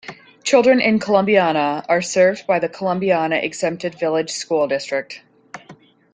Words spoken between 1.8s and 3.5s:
are served by the Columbiana